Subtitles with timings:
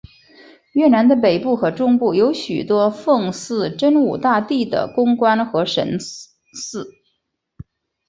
[0.71, 6.87] 越南的北部和中部有许多奉祀真武大帝的宫观和神祠。